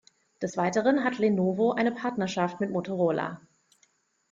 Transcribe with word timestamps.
Des 0.41 0.57
Weiteren 0.57 1.03
hat 1.03 1.19
Lenovo 1.19 1.73
eine 1.73 1.91
Partnerschaft 1.91 2.59
mit 2.59 2.71
Motorola. 2.71 3.39